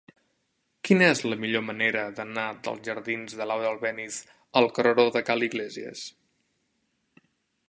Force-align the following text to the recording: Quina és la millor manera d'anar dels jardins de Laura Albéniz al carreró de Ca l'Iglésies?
Quina 0.87 1.09
és 1.15 1.19
la 1.31 1.37
millor 1.43 1.63
manera 1.67 2.07
d'anar 2.21 2.47
dels 2.69 2.81
jardins 2.89 3.37
de 3.43 3.49
Laura 3.53 3.69
Albéniz 3.75 4.21
al 4.63 4.73
carreró 4.79 5.09
de 5.19 5.27
Ca 5.29 5.41
l'Iglésies? 5.41 6.07